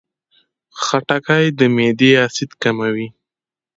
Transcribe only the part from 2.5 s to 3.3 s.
کموي.